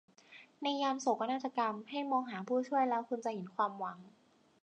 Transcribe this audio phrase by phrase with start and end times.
[0.61, 3.97] ในยามโศกนาฏกรรมให้มองหาผู้ช่วยแล้วคุณจะเห็นความหวัง